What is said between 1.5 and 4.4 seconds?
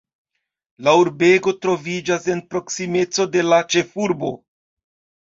troviĝas en proksimeco de la ĉefurbo.